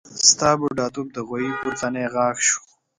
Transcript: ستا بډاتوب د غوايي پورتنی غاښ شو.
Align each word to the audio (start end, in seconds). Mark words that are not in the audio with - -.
ستا 0.29 0.49
بډاتوب 0.59 1.07
د 1.13 1.17
غوايي 1.27 1.51
پورتنی 1.61 2.05
غاښ 2.13 2.37
شو. 2.47 2.59